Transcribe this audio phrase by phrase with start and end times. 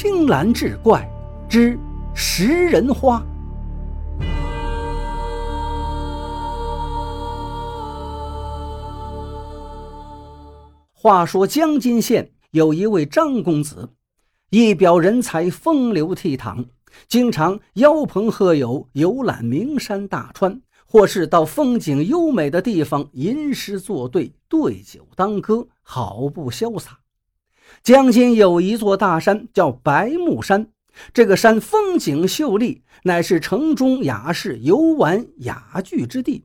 [0.00, 1.04] 青蓝志怪
[1.48, 1.76] 之
[2.14, 3.20] 食人花。
[10.92, 13.88] 话说江津县有一位张公子，
[14.50, 16.66] 一表人才，风流倜傥，
[17.08, 27.00] 经常邀朋贺友，游览名山大川，或是到风景优美的地方吟诗作对，对酒当歌，好不潇洒。
[27.82, 30.68] 江津有一座大山，叫白木山。
[31.12, 36.44] 这个山风景秀丽，乃是城中雅士游玩雅聚之地。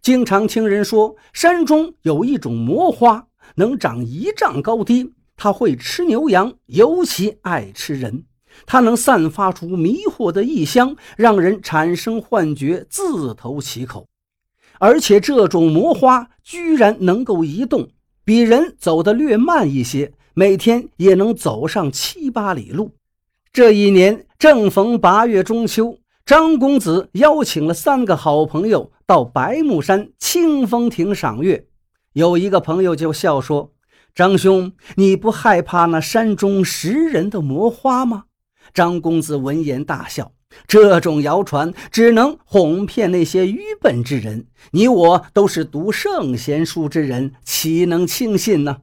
[0.00, 3.26] 经常听人说，山中有一种魔花。
[3.56, 8.24] 能长一丈高低，它会吃牛羊，尤其爱吃人。
[8.64, 14.06] 它能散发出迷惑的异香，让人产生幻觉，自投其口。
[14.78, 17.90] 而且这种魔花居然能够移动，
[18.24, 22.92] 比人走得略慢一些，每天也能走上七八里路。
[23.52, 31.66] 这一年正逢八月中秋，张公子邀请了三个好朋友到白木山清风亭赏月。
[32.14, 33.72] 有一个朋友就笑说
[34.16, 38.24] ：“张兄，你不害怕那山中食人的魔花吗？”
[38.72, 40.32] 张公子闻言大笑
[40.66, 48.78] ：“这种谣传只能哄骗那些愚笨之人，你我都是读圣贤书之人，岂能轻信呢？”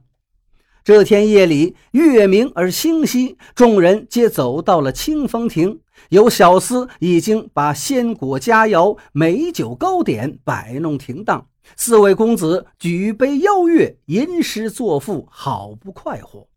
[0.88, 11.46] 这天夜里，月明而星稀，众人皆走到了清风亭，有小厮已经把鲜果佳肴、美酒糕点摆弄停当。
[11.76, 16.48] 四位公子举杯邀月，吟诗作赋，好不快活。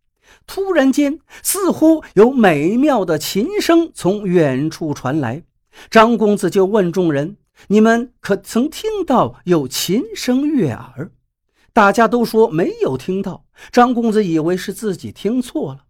[0.47, 5.43] 突然间，似乎有美妙的琴声从远处传来。
[5.89, 7.35] 张公子就问众人
[7.67, 11.11] ：“你们可曾听到有琴声悦耳？”
[11.73, 13.45] 大家都说没有听到。
[13.71, 15.81] 张公子以为是自己听错了，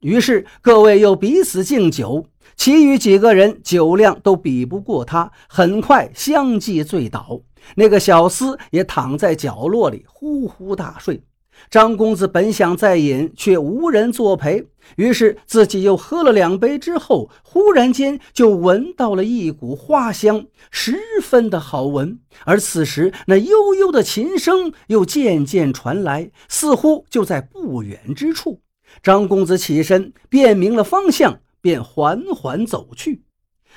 [0.00, 2.26] 于是各位又彼此敬酒。
[2.56, 7.40] 其余几个人酒量都比不过他，很快相继醉倒。
[7.76, 11.22] 那个小厮也躺在角落里呼呼大睡。
[11.70, 22.18] 张公子本想再饮，却无人作陪，于是自己又喝了两杯之后，忽然间就闻到了一股花香，十分的好闻。
[22.44, 28.60] 而此时，那悠悠的琴声又渐渐传来，似乎就在不远之处。
[29.02, 33.24] 张公子起身，辨明了方向，便缓缓走去。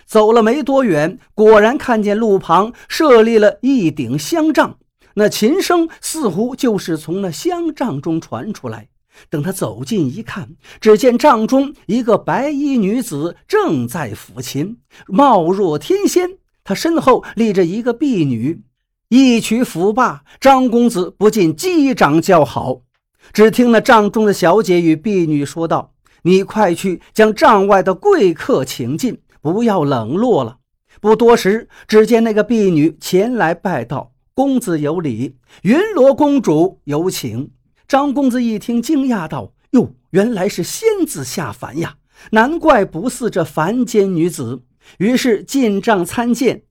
[0.06, 4.78] 走了没多远，果然看见路旁设立了一顶香帐，
[5.16, 8.90] 那琴声似乎就是从那香帐中传出来。
[9.30, 14.78] 等他走近一看，只见帐中一个白衣女子正在抚琴，
[15.08, 16.38] 貌若天仙。
[16.64, 18.62] 她身后立着一个婢女，
[19.10, 22.82] 一曲抚罢，张公子不禁击掌叫好。
[23.34, 25.94] 只听那帐中的小姐与婢女说道
[26.24, 30.60] ：“你快去将帐外的贵客请进。”不要冷落了。
[31.00, 34.12] 不多时，只见那个婢女前来拜道
[34.42, 37.52] ：“公子有礼，云罗公主有请。”
[37.88, 41.98] 张公子一听，惊讶道：“哟，原来是仙子下凡呀！
[42.32, 44.64] 难怪不似这凡间女子。”
[44.98, 46.64] 于是进帐参见。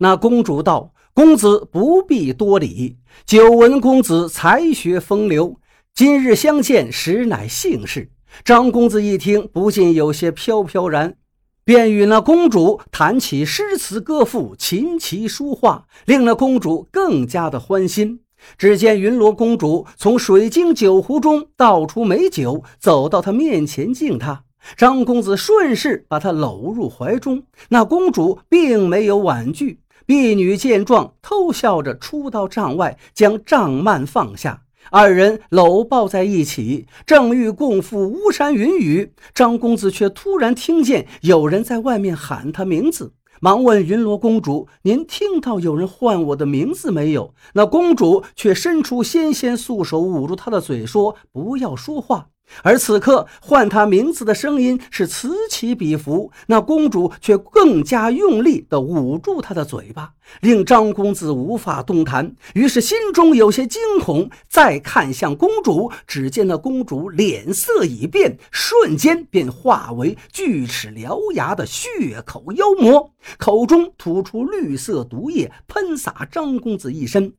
[0.00, 5.56] 那公主道：“公子不必多礼，久闻公子才学风流，
[5.94, 8.10] 今日相见，实乃幸事。”
[8.44, 11.16] 张公子一听，不禁有些飘飘然。
[11.64, 18.20] 便与那公主谈起诗词歌赋、琴棋书画，令那公主更加的欢心。
[18.58, 24.42] 只见云罗公主从水晶酒壶中倒出美酒，走到他面前敬他。
[24.76, 27.44] 张公子顺势把她搂入怀中。
[27.68, 34.62] 那公主并没有婉拒，婢女见状，偷笑着出到帐外，将帐幔放下。
[34.90, 52.28] 二人搂抱在一起，正欲共赴巫山云雨，张公子却突然听见有人在外面喊他名字，忙问云罗公主：“您听到有人唤我的名字没有？”那公主却伸出纤纤素手捂住他的嘴，说：“不要说话。”
[52.62, 62.34] 而此刻唤他名字的声音是此起彼伏，那公主却更加用力地捂住他的嘴巴，令张公子无法动弹。
[62.54, 77.32] 于是心中有些惊恐，再看向公主，只见那公主脸色已变，瞬间便化为锯齿獠牙的血口妖魔，口中吐出绿色毒液，喷洒张公子一身。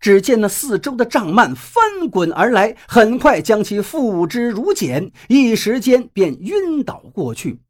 [0.00, 7.60] 只见那四周的帐幔翻滚而来，很快将其付之如茧，一时间便晕倒过去。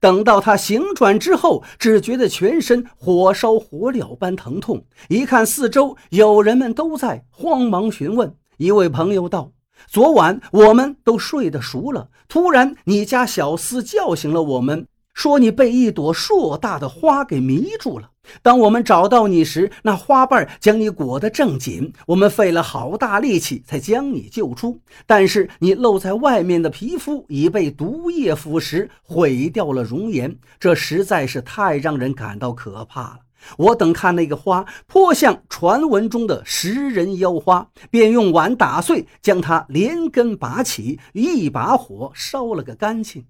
[0.00, 4.86] 等到他醒转之后，只觉得全身火烧火燎般疼痛。
[5.08, 8.34] 一看四周有人们都在，慌忙询问。
[8.56, 9.52] 一位朋友道
[9.86, 18.10] ：“昨晚我们都睡得熟了，突然你家小厮叫醒了我们，说你被一朵硕大的花给迷住了。
[18.42, 24.80] 当我们找到你时，那花瓣将你裹得正紧，我们费了好大力气才将你救出。
[25.06, 33.18] 但是你露在外面的皮肤已被毒液腐蚀，毁掉了容颜，这实在是太让人感到可怕了。
[33.58, 43.26] 我等看那个花颇像传闻中的食人妖花，便用碗打碎，将它连根拔起，一把火烧了个干净。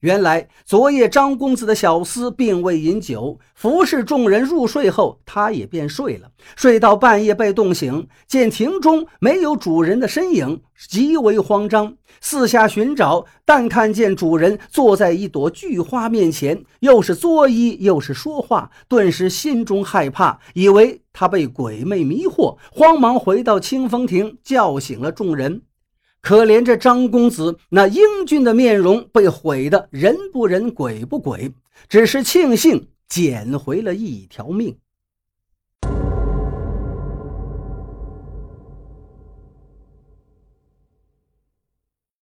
[0.00, 6.30] 原来昨夜张公子的小厮并未饮酒，服侍众人入睡后，他也便睡了。
[6.54, 25.62] 睡到半夜被冻醒，见庭中没有主人的身影，极为慌张，四下寻找，但看见主人坐在一朵巨花面前，又是作揖又是说话，顿时心中害怕，以为他被鬼魅迷惑，慌忙回到清风亭，叫醒了众人。
[26.20, 31.52] 可怜这张公子那英俊的面容被毁得人不人鬼不鬼，
[31.88, 34.76] 只是庆幸捡回了一条命。